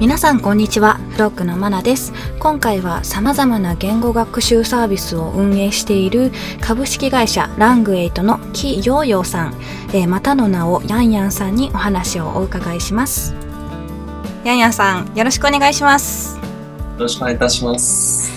[0.00, 0.94] 皆さんこんにちは。
[1.10, 2.12] フロックのマナです。
[2.38, 6.30] 今回は様々な言語学習サービスを運営している
[6.60, 9.54] 株式会社ラングエイトのキヨーヨーさん、
[9.88, 13.34] えー、またの名をヤンヤンさんにお話をお伺いします。
[14.44, 16.36] ヤンヤンさんよろしくお願いします。
[16.36, 16.42] よ
[17.00, 18.30] ろしくお願いいたします。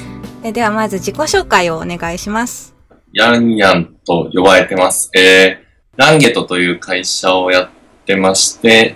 [0.43, 2.73] えではまず自己紹介をお願いします。
[3.13, 5.11] ヤンヤンと呼ばれてます。
[5.15, 7.69] えー、ランゲットという会社をやっ
[8.07, 8.95] てまして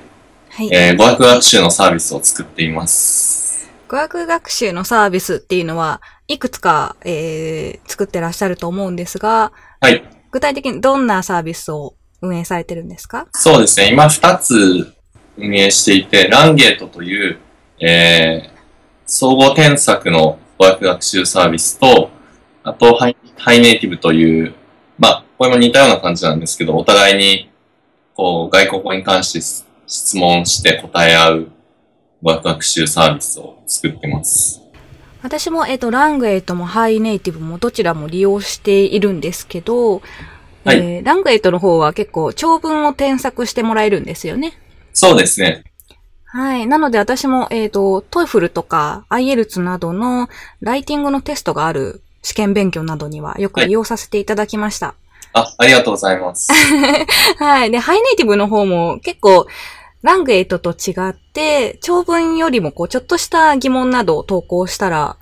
[0.55, 3.69] はい、えー、語学学習のサービスを作っています。
[3.89, 10.01] 語学学習のサービスっていうのは、いくつか、えー、作ってらっしゃると思うんですが、はい。
[10.31, 13.27] 具体的にどんなサービスを運営されてるんですか？
[13.33, 13.89] そうですね。
[13.91, 14.93] 今2つ
[15.37, 17.37] 運営していて、ランゲートという、
[17.85, 18.49] えー、
[19.05, 22.11] 総合添削の語学学習サービスと、
[22.63, 24.53] あとハイ、ハイネイティブという、
[24.97, 27.51] まあ、これも似たような感じなんですけど、お互いに、
[28.13, 31.51] こう、外国語に関して質問して答え合う
[32.23, 34.61] 学習サービスを作ってます。
[35.21, 40.01] 私も、えっ、ー、と、ラングエイトもハイネイティブもどちらも利用しているんですけど、
[40.63, 44.53] はい、えー、ラングエイトの方は結構長文を添削してもらえるんですよね。
[44.93, 45.63] そうですね。
[46.25, 46.67] はい。
[46.67, 50.29] なので私も、えっ、ー、と、トイフルとか IELTS などの
[50.61, 54.87] ライティングのテストがある試験勉強などにはよく利用させていただきました。
[54.87, 54.95] はい、
[55.35, 56.49] あ、ありがとうございます。
[57.39, 57.71] はい。
[57.71, 59.45] で、ハイネイティブの方も結構
[60.01, 65.17] ラングエイトと違って、長文よりもこう、ちょっとした疑問などを投稿したら、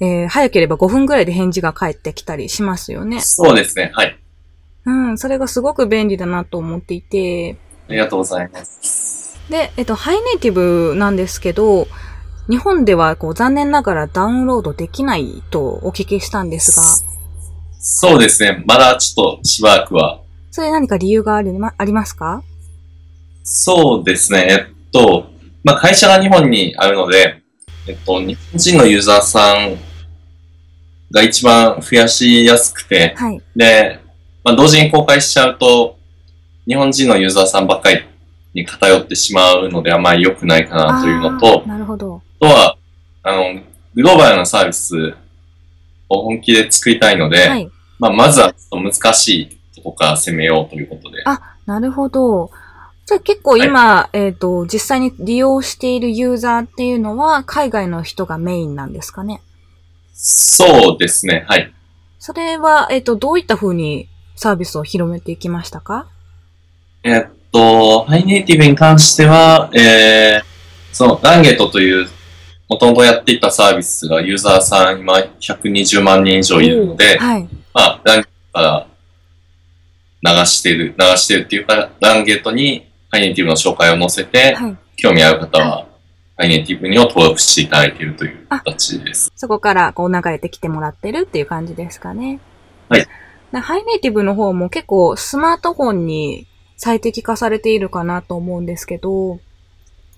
[0.00, 3.20] えー、早ければ5分ぐらいで返事が返ってきたりしますよね。
[3.20, 4.18] そうですね、はい。
[4.86, 7.56] うん、それがすごく便利だなと思っていて。
[7.88, 9.38] ありがとうございます。
[9.48, 11.86] で、えっと、ハイネイティブなんですけど、
[12.50, 17.13] 日本ではこう残念ながらダウンロードできないとお聞きしたんですが。
[17.86, 18.64] そうですね。
[18.66, 20.22] まだちょっとしばらくは。
[20.50, 22.42] それ何か理由がある、ま、ありますか？
[23.42, 24.46] そうですね。
[24.48, 25.26] えっと、
[25.62, 27.42] まあ、会社が日本にあるので、
[27.86, 29.76] えっと、日本人のユーザーさん
[31.10, 34.00] が一番増やしやすくて、はい、で、
[34.42, 35.98] まあ、同時に公開しちゃうと、
[36.66, 38.00] 日本人のユーザーさんばっかり
[38.54, 42.22] に偏ってしまうのであまり良くないかなというのと、なるほど。
[42.40, 42.78] とは、
[43.22, 43.60] あの、
[43.94, 45.14] グローバルなサービス
[46.08, 51.22] を本気で作りたいので、はい、まあ、まずはちょっと難しいとこから攻めようということで。
[51.26, 52.50] あ、なるほど。
[53.06, 59.40] じゃあ結構今、はい、えっ、ー、と、実際に利用しているユーザーっていうのは海外の人がメインなんですかね？
[60.14, 61.72] そうですね、はい。
[62.18, 66.06] それは、えっ、ー、と、どういった風にサービスを広めていきましたか？
[67.02, 70.44] えっと、ハイネイティブに関しては、えー、
[70.94, 72.08] その、ランゲットという、
[72.70, 85.86] もともとやっていたサービスがユーザーさん今120万人以上いるので、はい、まあ、ランゲットから流してる、流してるっていうか、ランゲットにハイネイティブの紹介を載せて、はい、興味ある方は、
[86.36, 89.32] ハイネイティブにを登録していただいているという形です。
[89.36, 92.40] そこからこう流れてきてもらってるっていう感じですかね。
[92.88, 93.06] はい。
[93.52, 96.46] ハイネイティブの方も結構スマートフォンに
[96.76, 99.38] 最適化されているかなと思うんですけど、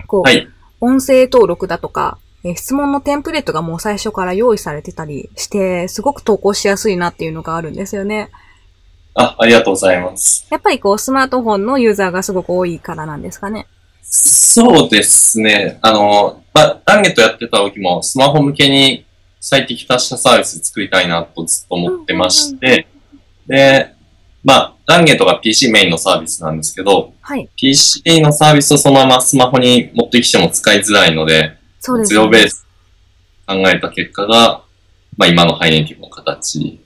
[0.07, 0.49] こう、はい、
[0.81, 2.19] 音声登録だとか、
[2.51, 8.31] え質問のテンプレートがもう最初から用意されてたりして、すごく投稿しやすいなっていうのがあるんですよね。
[9.15, 10.47] あ、ありがとうございます。
[10.51, 13.67] やっぱりこう、スマートフォンのユーザーがすごく多いからなんですかね。
[14.03, 15.79] そうですね。
[15.83, 19.07] あの、まあ、ランゲットやってた時も、スマホ向けに
[19.41, 22.87] 最適化したサービス作りたいなとずっと思ってまして、
[23.47, 23.95] で、
[24.45, 32.67] まあ、ランゲットが PC メインのサービスなんですけど、はい、PC のサービスをそのままスマホに持ってきても使いづらいので、そうです、ね、ゼロベース
[33.47, 34.65] 考えた結果が、
[35.17, 36.81] まあ今のハイネイティブの形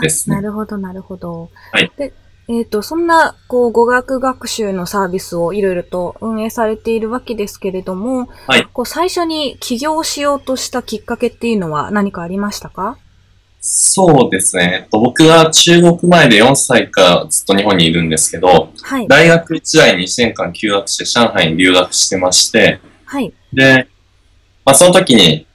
[0.00, 0.36] ですね。
[0.36, 1.50] なるほど、なるほど。
[1.72, 1.90] はい。
[1.96, 2.12] で、
[2.48, 8.66] えっ、ー、と、そんな、こう、語学学習のサービスをいろいろと運営されているわけですけれども、はい。
[8.72, 12.98] こう、最初に起業しようとしたきっかけっていうのは何かありましたか？
[13.60, 14.80] そうですね。
[14.82, 23.86] えっと、僕は中国前で4歳からずっと日本にいるんですけど、はい、大学時代に1年間休学して上海に留学してまして、はい、で、
[24.64, 25.46] まあその時に、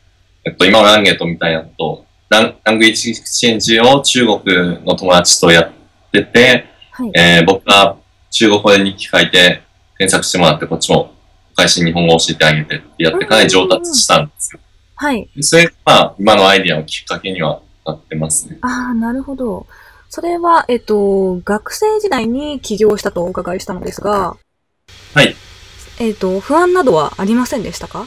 [0.44, 5.72] えっと、今のランゲートみたいなことランラングイッチエクチェンジを中国の友達とやっ
[6.12, 7.98] てて、はい、えー、僕が
[8.32, 9.62] 中国語で日記書いて
[9.98, 11.14] 検索してもらって、こっちも
[11.56, 14.60] 会社に日本語を教えてあげてってやってかなり上達したんですよ。
[14.96, 15.30] はい。
[15.42, 18.58] それが、まあ、今のアイディアのきっかけにはなってますね。
[18.62, 19.68] ああ、なるほど。
[20.10, 24.36] それは、えっと、学生時代に起業したとお伺いしたのですが、
[25.14, 25.36] はい。
[26.00, 28.06] えっと、不安などはありませんでしたか？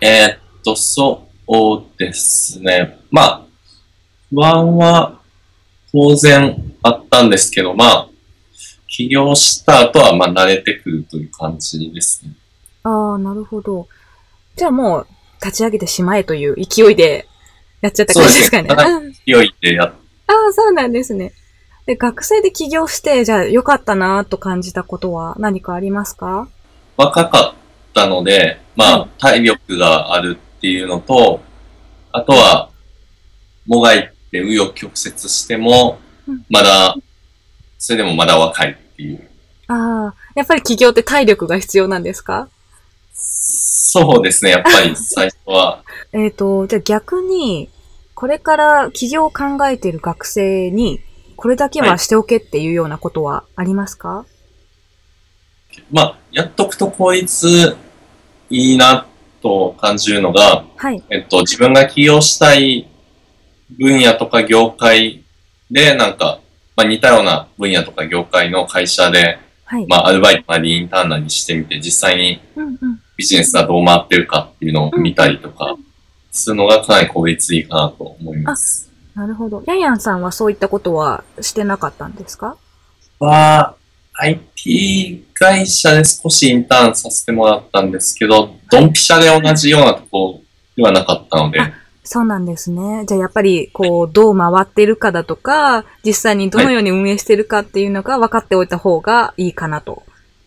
[0.00, 2.98] えー、っと、そうですね。
[3.10, 3.42] まあ、
[4.30, 5.20] 不安は
[5.92, 8.08] 当然あったんですけど、まあ、
[8.86, 12.32] 起業した後はまあ慣れてくるという感じですね。
[12.82, 13.88] ああ、なるほど。
[14.56, 15.06] じゃあもう、
[15.44, 17.28] 立ち上げてしまえという勢いで
[17.80, 18.68] やっちゃった感じですかね。
[18.68, 19.92] ね 勢いでやっ
[20.26, 21.32] ああ、そうなんですね。
[21.86, 26.48] で、学生で起業して、じゃあ良かったなと感じたことは何かありますか？
[26.96, 31.40] 若かったので、まあ、体力があるっていうのと、
[32.12, 32.70] あとは、
[33.66, 35.98] もがいて紆余曲折しても、
[36.48, 36.94] まだ、
[37.76, 39.28] それでもまだ若いっていう。
[39.66, 42.48] ああ、やっぱり起業って体力が必要なんですか？
[43.12, 45.82] そうですね、やっぱり 最初は。
[46.12, 47.70] えっと、じゃあ逆に、
[48.14, 51.00] これから起業を考えている学生に、
[51.34, 54.24] これだけはしておけっていうようなことはありますか、は
[55.74, 57.76] い、まあ、やっとくと効率
[58.50, 59.06] いいな
[59.42, 62.88] と感じるのが、はい、えっと、自分が起業したい
[63.78, 65.24] 分野とか業界
[65.70, 66.40] で、なんか、
[66.76, 72.40] まあ、似たような分野とか業界の会社で、はい、まあ、アルバイトなりインターンなりしてみて、実際に
[73.16, 75.76] ビジネスがどう回ってるかっていうのを見たりとか、
[76.30, 78.90] するのがかなり効率いいかなと思います。
[79.14, 79.62] なるほど。
[79.66, 82.56] ヤンヤンさんはそういったことはしてなかったんですか？
[83.18, 83.74] は、
[84.20, 90.40] IT 会社で少しインターンさせてもらったんですけど、ドンピシャで同じようなところ
[90.76, 91.60] ではなかったので。
[92.02, 93.04] そうなんですね。
[93.06, 100.02] じゃあやっぱり、こう、どう回ってるかだとか、実際にどのように運営してるかっていうのが分かっておいた方がいいかなと。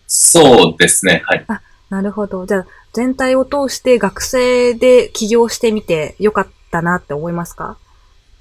[0.07, 1.21] そうですね。
[1.25, 1.45] はい。
[1.47, 2.45] あ、なるほど。
[2.45, 7.77] じゃあ、全体を通して学生で起業してみてよかったなって思いますか？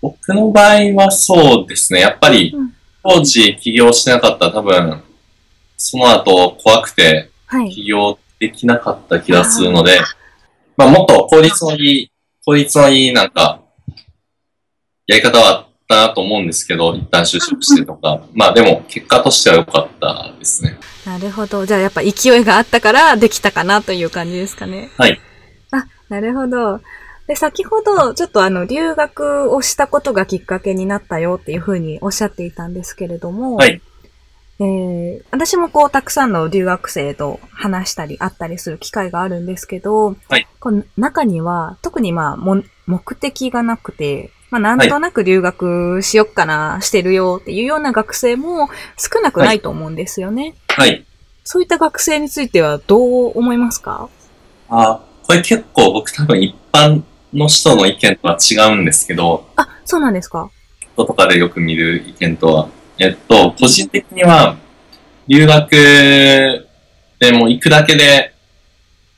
[0.01, 2.01] 僕の場合はそうですね。
[2.01, 2.57] やっぱり、
[3.05, 5.03] 当時起業してなかったら多分、
[5.83, 7.31] その後怖くて
[7.71, 10.01] 起業できなかった気がするので、はい、
[10.77, 12.13] まあもっと効率のいい、
[12.45, 13.63] 効率のいいなんか、
[15.07, 20.79] やり方はあったなと思うんですけど、一旦就職してとか、まあでも結果としては良かったですね。
[21.07, 21.65] なるほど。
[21.65, 24.91] じゃあやっぱ勢いがあったからできたかなという感じですかね。
[24.99, 25.19] はい。
[25.71, 26.83] あ、なるほど。
[27.27, 33.81] で、先ほど、ちょっとあの、留学をしたことがきっかけになったよっていうふうにおっしゃっていたんですけれども、はい。
[34.63, 40.47] えー、私もこう、たくさんの留学生と話したり、会ったりする機会があるんですけど、はい。
[40.61, 48.69] この中には、特にまあ、も、目的がなくて、まあ、なんとなく留学しよっかな、してるよっていうような学生も
[48.99, 50.55] 少なくないと思うんですよね。
[50.69, 50.91] はい。
[50.91, 51.07] はい、
[51.45, 52.99] そういった学生についてはど
[53.29, 54.09] う思いますか？
[54.69, 57.03] あ、これ結構僕多分一般
[57.33, 59.47] の人の意見とは違うんですけど。
[59.57, 60.51] あ、そうなんですか
[60.95, 62.69] 人とかでよく見る意見とは。
[63.01, 64.57] えっと、個人的には、
[65.27, 65.71] 留学
[67.19, 68.35] でも行くだけで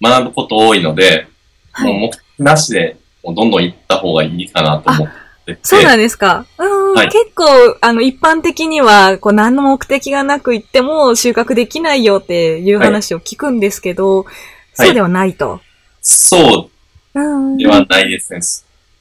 [0.00, 1.26] 学ぶこと多いので、
[1.72, 5.08] はい、もう目的なしで、もうどんどん行った方がいいかなと思っ
[5.46, 5.58] てて。
[5.64, 6.46] そうなんですか。
[6.58, 7.44] うん、はい、結構、
[7.80, 14.34] あの、一般的には、こう、何の目的がなく行っても収穫できないよっていう話を聞くんですけど、はい、
[14.74, 15.60] そうではないと。
[16.00, 18.40] そうではないですね。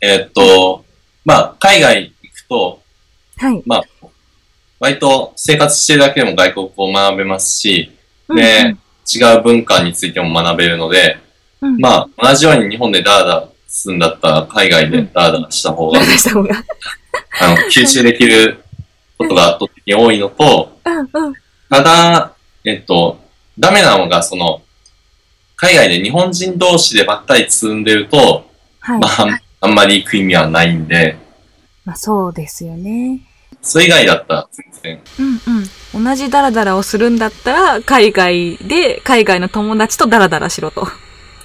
[0.02, 0.84] えー、っと、
[1.24, 2.82] まあ、海外行くと、
[3.38, 3.64] はい。
[3.68, 3.84] まあ、
[4.82, 7.92] 割と生活してるだけでも外国を学べますし、
[8.28, 11.20] で、うんうん、違う文化についても学べるので、
[11.62, 18.64] うん、まあ、同じように日本でダーダーするんだったら、海外でダーダーした方が、うん、あの、吸収できる
[19.20, 21.34] ことが圧倒的に多いのと、うんうん、
[21.70, 22.34] ただ、
[22.66, 23.20] えっと、
[23.60, 24.64] ダメなのが、その、
[25.58, 31.18] 海外で日本人同士でばっかり積んでると、はい、まあ、あんまり行く意味はないんで。
[31.86, 33.22] まあそうですよね。
[33.62, 35.00] それ以外だったら全然。
[35.20, 35.42] うん
[35.96, 36.06] うん。
[36.06, 40.88] 同じダラダラをするんだったら、海外で、海外の友達とダラダラしろと。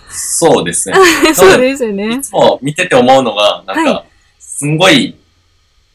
[0.09, 0.97] そうですね。
[1.35, 2.15] そうですよね。
[2.15, 4.05] いつも見てて思うのが、なんか、
[4.39, 5.17] すんごい、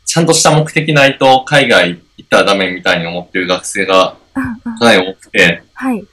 [0.05, 6.05] ちゃんとした目的ないと海外行ったらダメみたいに思ってる学生がかなり多くて、はい。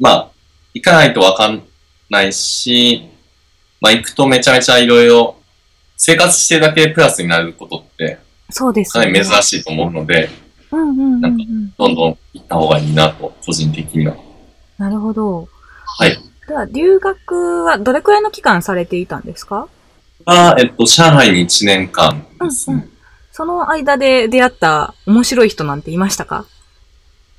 [0.00, 0.28] まあ、
[0.74, 1.62] 行かないとわかん
[2.10, 3.08] ないし、
[3.80, 5.36] まあ行くとめちゃめちゃいろいろ
[5.96, 8.18] 生活してるだけプラスになることって、
[8.50, 10.30] そうですかなり珍しいと思うので、
[10.76, 11.44] なんか、
[11.78, 14.16] どんどん行った方がいいなと、個人的には。
[14.78, 15.48] なるほど。
[15.98, 16.18] はい。
[16.46, 19.68] では、留学はどれくらいの期間されていたんですか？
[20.26, 22.90] あえっと、上海に1年間ですね、うんうん。
[23.32, 26.46] その間で出会った面白い人なんていましたか？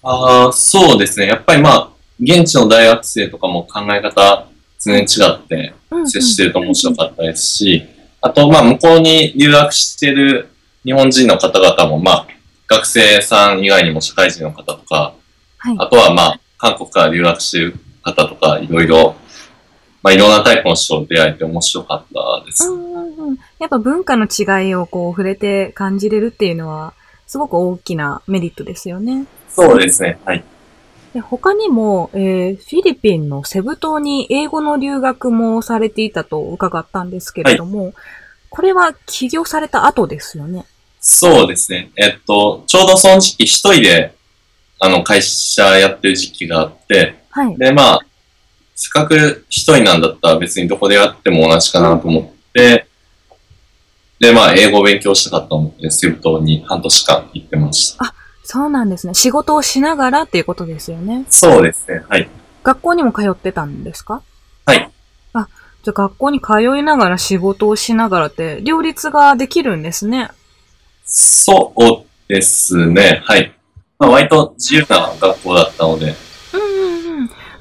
[0.04, 1.28] ああ、そうですね。
[1.28, 1.90] やっぱりまあ、
[2.20, 4.48] 現地の大学生とかも考え方
[4.80, 5.74] 全然違って
[6.06, 7.84] 接してると面白かったですし、
[8.22, 10.50] あと、まあ、向こうに留学してる
[10.84, 12.27] 日本人の方々も、まあ、
[12.68, 15.14] 学生さん以外にも社会人の方とか、
[15.58, 19.16] はい、あとは、まあ、韓国から留学してる方とか、いろいろ、
[20.04, 22.70] まあ、いろんなタイプの人と出会えて面白かったです。
[23.60, 26.94] やっぱ文化の違いをこう触れて感じれるっていうのは、
[27.26, 29.26] すごく大きなメリットですよね。
[29.50, 30.20] そうですね。
[30.26, 30.44] はい。
[31.14, 37.94] で他にも、えー、フィリピンのセブ島に英語の留学もされていたと伺ったんですけれども、はい、
[38.50, 40.66] これは起業された後ですよね。
[41.10, 41.90] そうですね。
[41.96, 44.14] えっと、ちょうどその時期一人で、
[44.80, 47.58] あの、会社やってる時期があって、はい。
[47.58, 48.00] で、まあ、
[48.76, 52.88] せっかく一人なんだったら別にどこでやっても同じかなと思って、
[54.20, 58.04] で、まあ、英語を勉強したかったと思って、セブ島に半年間行ってました。
[58.04, 59.14] あ、そうなんですね。
[59.14, 61.26] 仕事をしながらっていうことですよね。
[61.30, 62.04] そうですね。
[62.10, 62.30] はい。
[62.64, 64.22] 学校にも通ってたんですか？
[64.66, 64.92] はい。
[65.34, 65.48] あ、
[65.84, 70.32] じゃあ学校に通いながら仕事をしながらって、両立ができるんですね。
[71.08, 73.22] そうですね。
[73.24, 73.54] はい。
[73.98, 76.14] まあ、割と自由な学校だったので、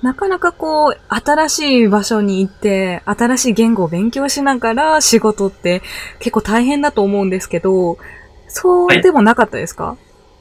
[0.03, 5.83] なかなかこう、新しい場所に行って、新しい言語を勉強しながら仕事って
[6.19, 7.99] 結構大変だと思うんですけど、
[8.49, 9.97] そうでもなかったですか、はい、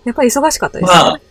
[0.05, 1.21] やっぱり忙しかったですか、まあ、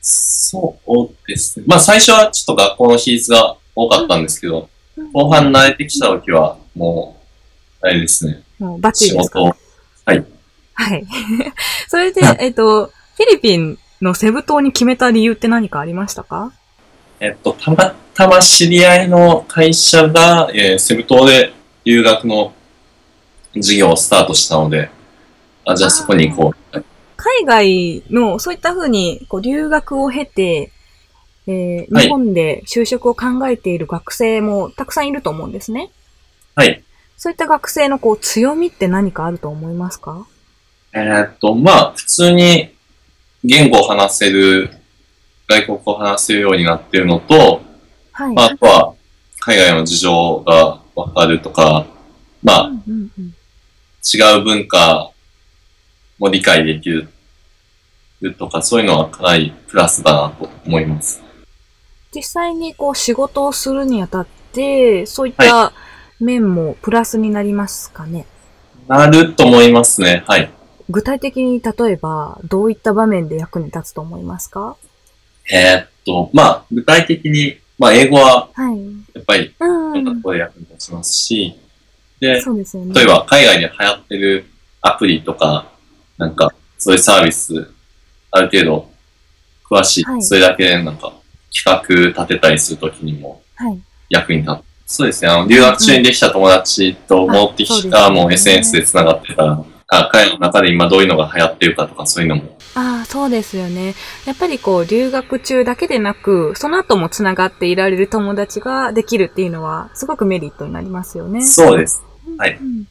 [0.00, 1.66] そうですね。
[1.68, 7.16] まあ最初はちょっと学校の比率が多かったんですけど、うん、後半慣れてきた時はも
[7.80, 8.42] う、あれですね。
[8.58, 9.52] もうバッチリですか、ね、
[10.04, 10.26] はい。
[10.74, 11.06] はい。
[11.88, 16.52] それで、えっと、フィリピンのセブ島に決めた理由って何かありましたか？
[17.20, 21.52] えっと、たまたま知り合いの会社が、えー、セブ島で
[21.84, 22.52] 留学の
[23.54, 24.90] 事業をスタートしたので、
[25.64, 26.84] あ、じゃあそこに行こう。
[27.16, 30.72] 海外の、そういったふうに、こう、留学を経て、
[31.46, 35.90] えー、日本で就職を考えている学生もたくさんいると思うんですね。
[36.56, 36.82] はい。
[37.16, 40.26] そういった学生のこう強みって何かあると思いますか？
[40.94, 42.74] えー、っと、まあ、普通に
[43.44, 44.70] 言語を話せる
[45.48, 47.62] 外国語を話せるようになっているのと、
[48.12, 48.94] はい、まあ、あとは
[49.40, 51.86] 海外の事情がわかるとか、
[52.42, 53.34] まあ、うんうんうん、
[54.02, 55.10] 違う文化
[56.18, 57.08] も理解できる
[58.38, 61.22] とか、そういうのはかなりプラスだなと思います。
[62.14, 65.72] 実際にこう仕事をするにあたって、そういった
[66.20, 68.26] 面もプラスになりますかね、
[68.86, 70.22] はい、なると思いますね。
[70.26, 70.50] はい。
[70.92, 74.76] 具体的に例えば、どういった場面で役に立つと思いますか？
[75.50, 78.50] えー、っと、まあ、具体的に、まあ、英語は、
[79.14, 80.04] やっぱり、いろん。
[80.04, 81.58] なところで役に立ちますし、
[82.20, 84.44] で、そうですね、例えば、海外で流行ってる
[84.82, 85.72] アプリとか、
[86.18, 87.70] なんか、そういうサービス、
[88.30, 88.90] ある程度、
[89.68, 91.12] 詳しい、はい、それだけで、なんか、
[91.52, 93.42] 企画立てたりするときにも、
[94.10, 94.52] 役に立つ。
[94.52, 102.56] はい、そうですね、あの、留学中にできた友達と持ってきた、もう SNS で繋がってたら、あ彼の中で今どういうのが流行ってるかとかそういうのも。
[102.74, 103.94] ああ、そうですよね。
[104.24, 111.44] やっぱりこう、留学中だけでなく、その後も繋がっていられる友達ができるっていうのは、すごくメリットになりますよね。
[111.44, 112.02] そうです。
[112.38, 112.56] はい。
[112.56, 112.84] うん、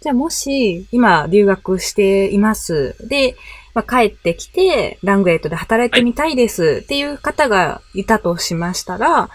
[0.00, 2.96] じゃあもし、今留学しています。
[3.06, 3.36] で、
[3.74, 9.28] まあ、帰ってきて、ラングエイトで働いてみたいですっていう方がいたとしましたら、はい、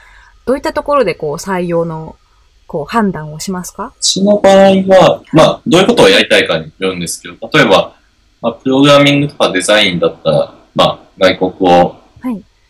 [0.47, 2.15] どういったところでこう、採用の
[2.73, 3.93] こう判断をしますか？
[3.99, 7.95] その場合は、まあ、どういうことをやりたいかによるんですけど、例えば、
[8.41, 11.95] まあ、プログラミングとかデザインだったら、まあ、外国語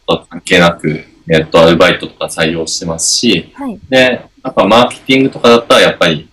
[0.06, 6.30] と関係なく、はい、えっと、アルバイトとか採用してますし、はい、で、やっぱマーケティングとかだったら、やっぱり、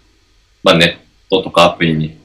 [0.64, 2.18] まあ、ネットとかアプリに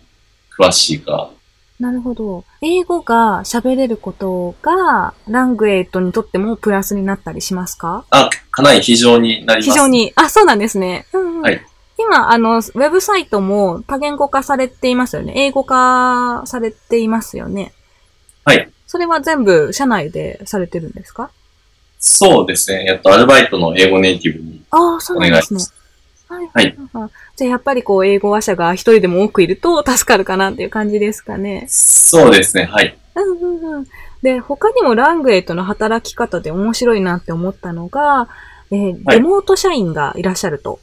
[0.58, 1.30] 詳しいか
[1.78, 2.46] なるほど。
[2.62, 8.06] 英語が喋れることが、ラングエイトにとってもプラスになったりしますか？
[8.12, 9.70] あ、かなり非常になります。
[9.72, 10.14] 非常に。
[10.16, 11.06] あ、そうなんですね。
[11.12, 11.66] うん、うん、はい。
[11.98, 15.34] 今、あの、ウェブサイトも多言語化されていますよね。
[15.36, 17.72] 英語化されていますよね。
[18.44, 18.70] はい。
[18.88, 21.30] それは全部社内でされてるんですか？
[22.00, 22.86] そうですね。
[22.90, 25.74] えっと、アルバイトの英語ネイティブにお願いします。
[26.28, 26.50] はい。
[26.54, 26.76] はい。
[27.36, 31.66] じゃあやっぱりこう、英語話者が一人でも多くいると助かるかなっていう感じですかね。
[31.70, 32.66] そうですね。
[32.66, 32.98] はい。
[33.16, 33.86] うんうんうん。
[34.22, 38.28] で、他にもラングエイトの働き方で面白いなって思ったのが、
[38.72, 40.80] えー、レモート社員がいらっしゃると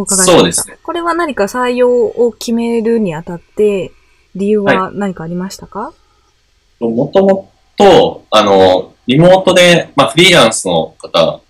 [0.00, 0.38] お伺いしました。
[0.38, 0.78] そうですね。
[0.82, 3.92] これは何か採用を決めるにあたって、
[4.34, 5.92] 理由は何かありましたか？
[6.78, 11.40] もともと、あの、リモートで、まあ、フリーランスの方、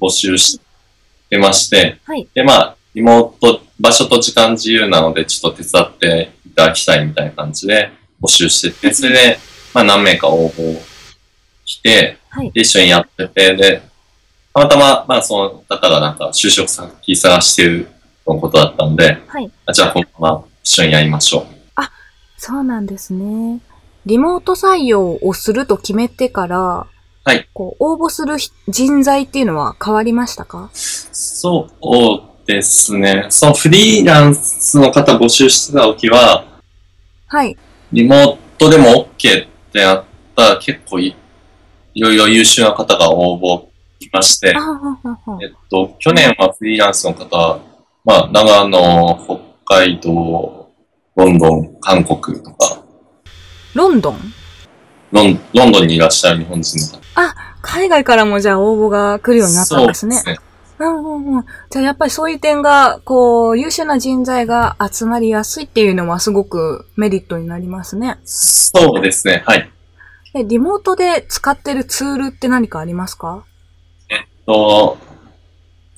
[0.00, 0.60] 募集し
[1.28, 9.38] てまして、はい、で、まあ、リモート、場所と時間自由なので、ちょっと手伝っていただきたいみたいな感じで募集してて、それで、
[9.74, 10.80] まあ何名か応募
[11.64, 13.82] して、はい、一緒にやってて、で、
[14.54, 17.88] たまたま、まあその方がなんか就職先探してる
[18.34, 21.46] のことだったんで、はい、じゃあこのまま一緒にやりましょう。
[21.76, 21.90] あ、
[22.36, 23.60] そうなんですね。
[24.06, 26.86] リモート採用をすると決めてから、
[27.24, 27.48] はい。
[27.52, 28.36] こう、応募する
[28.68, 30.70] 人材っていうのは変わりましたか？
[30.72, 33.26] そうですね。
[33.28, 36.46] そのフリーランスの方募集してた時は、
[37.26, 37.54] はい。
[37.92, 40.04] リモートでも OK ってなっ
[40.34, 41.14] たら結構い
[41.94, 43.68] いろいろ優秀な方が応募
[43.98, 44.54] 来まして、
[45.42, 47.60] えっと、去年はフリーランスの方、
[48.08, 49.20] まあ、長野、
[49.66, 50.70] 北海道、
[51.14, 52.82] ロンドン、韓国とか。
[53.74, 54.18] ロンドン？
[55.12, 57.02] ロンロンドンにいらっしゃる日本人の方。
[57.16, 60.16] あ、海外からもじゃあ応募が来るようになったんですね。
[60.16, 60.48] そうですね。
[60.78, 61.44] うんうんうん。
[61.68, 68.20] じゃあやっぱりそういう点が、こう、優秀な人材が集まりやすいっていうのはすごくメリットになりますね。
[68.24, 69.70] そうですね、はい。
[70.34, 73.44] え、リモートで使ってるツールって何かありますか？
[74.08, 74.96] えっと、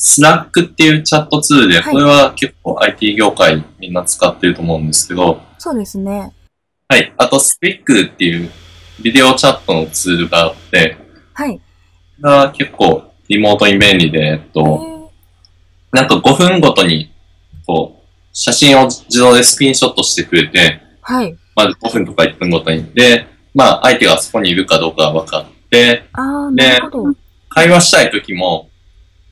[0.02, 5.42] Slack っていうチャットツールで、これは結構 IT 業界みんな使ってると思うんですけど。
[5.58, 6.32] そうですね。
[6.88, 7.12] はい。
[7.18, 8.50] あと、スピックっていう
[9.02, 10.96] ビデオチャットのツールがあって、
[11.34, 11.60] はい。
[12.18, 15.10] が結構リモートに便利で、えっと、
[15.92, 17.12] なんと5分ごとに、
[17.66, 21.36] こう、写真を自動でスクリーンショットしてくれて、はい。
[21.54, 22.90] まず5分とか1分ごとに。
[22.94, 27.14] で、まあ、相手がそこにいるかどうかが分かって、あなるほど。
[27.50, 28.70] 会話したいときも、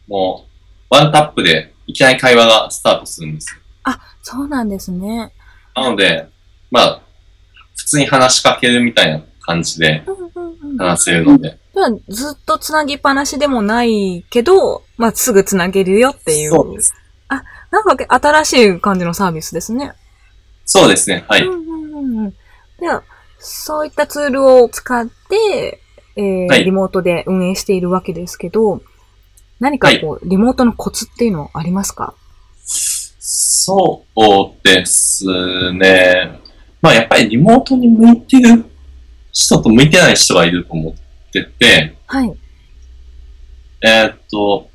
[0.06, 0.48] もう、
[0.90, 3.61] ワンタップでいきなり会話がスタートするんですよ。
[3.85, 5.33] あ、そうなんですね。
[5.75, 6.28] なので、
[6.71, 7.02] まあ、
[7.76, 10.04] 普通に話しかけるみたいな感じで
[10.78, 11.59] 話せるので。
[12.09, 16.50] ずっとつなぎっぱなしでもないけど、まあ、すぐつなげるよっていう。
[16.50, 16.92] そうです。
[17.28, 19.92] あ、なんか新しい感じのサービスですね。
[20.64, 21.47] そうですね、はい。
[21.47, 22.35] うんうんうん、
[22.80, 23.02] では、
[23.38, 25.80] そういったツールを使って、
[26.16, 28.83] えー、はい、リモートで運営しているわけですけど、
[29.61, 32.15] 何かこう、はい、リモートのコツっていうのありますか？
[32.61, 35.25] そうです
[35.73, 36.41] ね。
[36.81, 38.65] まあやっぱりリモートに向いてる
[39.33, 40.95] 人と向いてない人がいると思っ
[41.33, 42.33] てて、はい。
[43.83, 44.69] えー、っと、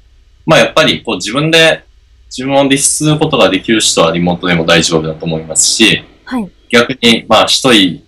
[0.46, 1.84] まあやっぱりこう自分で
[2.28, 6.52] 自分を律することができる人はリモートでも大丈夫だと思いますし、はい。
[6.70, 8.04] 逆にまあ一人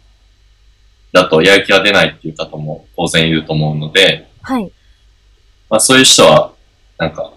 [1.13, 4.72] だとやる気が出ないっていう方も当然いると思うので、はい。
[5.70, 6.53] まあそういう人は
[6.97, 7.33] なんか、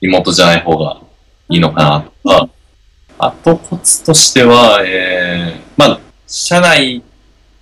[0.00, 1.00] リモートじゃない方が
[1.48, 2.48] いいのかなとか、
[3.18, 7.02] あとコツとしては、えー、まあ、社内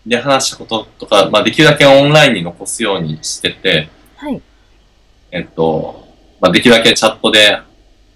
[0.07, 4.41] で話したこととか、まあ、できるだけオンラインに残すようにしてて、はい。
[5.31, 6.09] えっと、
[6.41, 7.61] まあ、できるだけチャットで、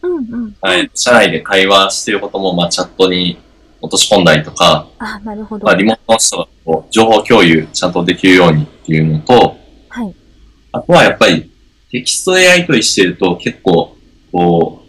[0.02, 0.56] うんうん。
[0.60, 3.38] はい、社内で会話してることも、まあ、チャットに
[3.80, 5.66] 落とし込んだりとか、あ、なるほど。
[5.66, 9.56] まあ、リモートの人がこう情報共有ちゃんとできるようにっていうのと、
[9.88, 10.14] はい。
[10.72, 11.51] あとはやっぱり、
[11.92, 13.96] テキストでやり取りしてると結構、
[14.32, 14.82] こ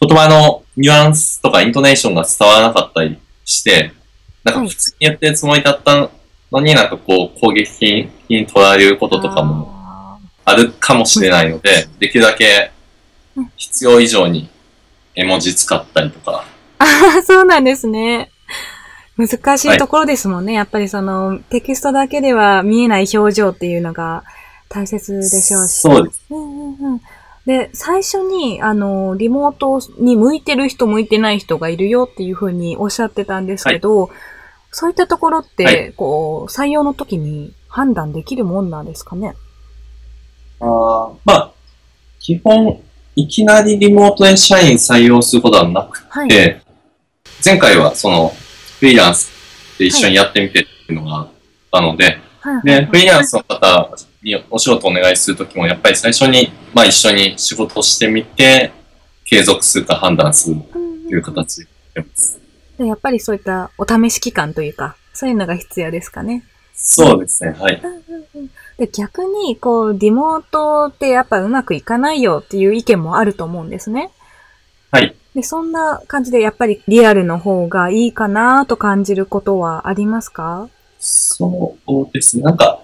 [0.00, 3.92] う、言葉のニュアンスとかイントネーションが伝わらなかったりして、
[4.42, 6.10] なんか普通にやってるつもりだった
[6.50, 12.72] のになんかこう攻撃的に取られることとかもあるかもしれないので、できるだけ
[13.56, 14.48] 必要以上に
[15.14, 16.44] 絵文字使ったりとか。
[16.78, 16.84] あ
[17.18, 18.30] あ、そうなんですね。
[19.16, 20.52] 難しいところですもんね。
[20.52, 24.24] はい、やっぱりそのテキストだけでは見えない表情っていうのが
[24.74, 25.72] 大切でしょうし。
[25.74, 26.20] そうです。
[26.30, 27.00] うんうんうん、
[27.46, 34.10] で、最初に、あの、リモートに向いてる人、向いてない人がいるよっていうふうにおっしゃってたんですけど、はい、
[34.72, 39.36] そういったところって、はい、こう、採用の時に判断できるもんなんですかね？
[40.60, 41.52] あまあ、
[42.18, 42.80] 基本、
[43.14, 46.62] いきなりリモートで社員採用することはなくて、はい、
[47.44, 48.32] 前回はその、
[48.80, 49.30] フリーランス
[49.78, 51.28] で一緒にやってみてっていうのがあっ
[51.70, 52.18] たので、
[52.64, 53.90] で、フリーランスの方
[54.24, 58.72] にお仕事お願いするときも、やっぱり最初に、まあ一緒に仕事をしてみて、
[59.26, 62.40] 継続するか判断するという形でやってます。
[62.78, 66.44] でやっぱりそういったお試し期間というか、そういうのが必要ですかね。
[66.74, 67.80] そうですね、はい。
[68.78, 74.10] で逆に、こう、リモートってやっぱうまくいかないよっていう意見もあると思うんですね。
[74.90, 75.14] はい。
[75.34, 80.68] で、そんな感じでやっぱりリアルの方がいいかなと感じることはありますか？
[80.98, 82.42] そうですね。
[82.42, 82.80] なんか、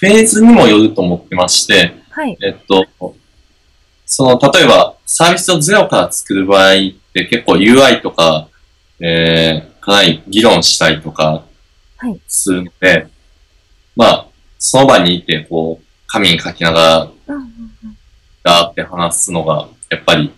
[0.00, 2.36] フェーズにもよると思ってまして、はい。
[2.42, 2.86] えっと、
[4.04, 6.74] その、例えば、サービスをゼロから作る場合っ
[7.14, 8.48] て結構 UI とか、
[9.00, 11.44] えー、かなり議論したりとか、
[12.26, 13.10] するので、はい、
[13.94, 14.26] まあ、
[14.58, 17.36] その場にいて、こう、紙に書きながら、
[18.42, 20.32] ガーって話すのが、やっぱり、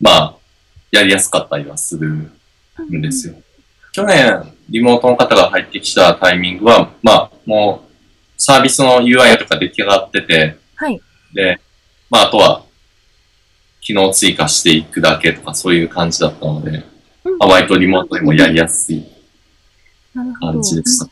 [0.00, 0.36] まあ、
[0.90, 2.30] やりやすかったりはするん
[3.00, 3.34] ですよ。
[3.92, 7.91] 去年、リモートの方が入ってきたタイミングは、まあ、もう、
[8.44, 11.00] サービスの UI とか出来上がってて、はい。
[11.32, 11.60] で、
[12.10, 12.64] まあ、あとは、
[13.80, 16.82] 機能追加していくだけとか、そういう感じだったので、
[17.24, 19.06] うん、まあ、割とリモートでもやりやすい
[20.40, 21.08] 感じでした。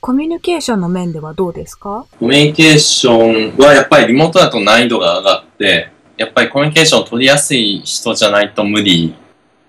[0.00, 2.06] コミュニケーションの面ではどうですか？
[2.18, 9.14] コミュニケーションはやっぱりリモートだと難易度が上がって、やっぱりコミュニケーションを取りやすい人じゃないと無理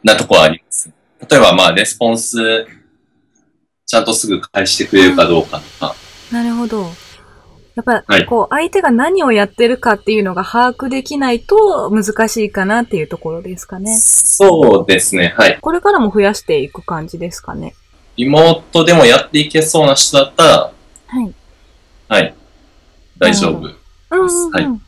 [0.01, 0.89] なところはあります。
[1.29, 2.37] 例えばまあ、レスポンス、
[3.85, 5.95] ちゃんとすぐ返してくれるかどうかとか、
[6.35, 6.83] なるほど。
[7.75, 13.95] やっぱ、はい、こう、相手が何をやってるかっていうのが把握できないと難しいかなっていうところですかね。
[13.95, 15.57] そうですね、はい。
[15.61, 17.73] これからも増やしていく感じですかね。
[18.17, 20.71] リモートでもやっていけそうな人だったら、
[21.07, 21.33] はい。
[22.09, 22.35] はい。
[23.17, 23.79] 大丈夫です。
[24.11, 24.81] うんうんうん、はい。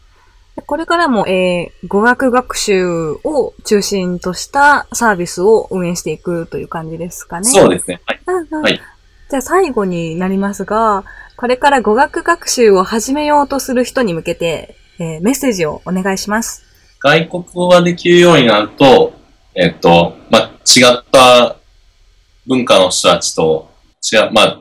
[0.65, 7.45] これからも、えー、語学学習を中心としたサービスを運営していくという感じですかね。
[7.45, 8.01] そうですね。
[8.05, 8.21] はい。
[8.27, 8.81] うんうん、はい。
[9.29, 11.03] じゃあ最後になりますが、
[11.37, 16.63] これから語学学習を始めようとする人に向けて、えー、メッセージをお願いします。
[16.99, 19.13] 外国語ができるようになると、
[19.53, 21.57] えっ、ー、と、まあ、違った
[22.47, 23.69] 文化の人たちと、
[24.11, 24.59] 違う、まあ、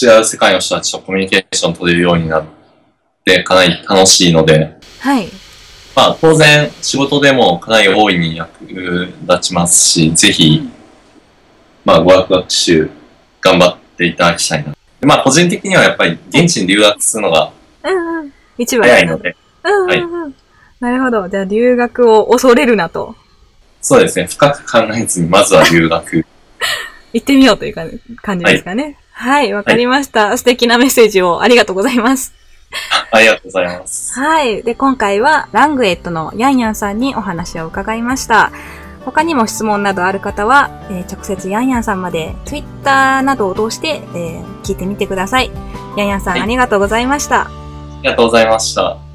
[0.00, 2.44] 違う世界の人たちとコミュニケーション取れるようになっ
[3.24, 5.26] てかなり楽しいので、はい。
[5.96, 10.70] まあ、当然、仕事でもかなり大いに役立ちますし、ぜひ、
[11.84, 12.90] まあ、語学学習
[13.40, 14.72] 頑張っていただきたいな。
[15.02, 17.52] まあ、個人的にはやっぱり現地に留学するのが、
[17.84, 18.32] うんうん。
[18.58, 19.36] 一番早いので。
[19.64, 20.32] うんうん、うんはい、
[20.80, 21.28] なるほど。
[21.28, 23.16] じゃあ、留学を恐れるなと。
[23.80, 24.26] そうですね。
[24.26, 26.24] 深く考えずに、まずは留学。
[27.12, 27.74] 行ってみようという
[28.22, 28.96] 感じですかね。
[29.10, 32.32] はい、わ、はい、かりました、はい、素敵なメッセージをありがとうございます。
[33.10, 34.18] ありがとうございます。
[34.18, 34.62] はい。
[34.62, 38.50] で、今回はラングエットのヤンヤンさんにお話を伺いました。
[39.04, 45.50] 他にも質問などある方は、えー、直接ヤンヤンさんまで Twitter などを通して、えー、聞いてみてください。
[45.96, 47.42] ヤンヤンさん、はい、ありがとうございました。
[47.42, 47.50] あ
[48.02, 49.11] りがとうございました。